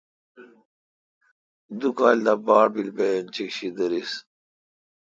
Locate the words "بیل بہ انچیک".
2.73-3.49